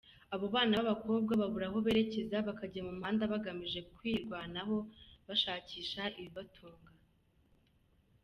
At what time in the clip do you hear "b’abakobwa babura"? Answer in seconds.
0.77-1.65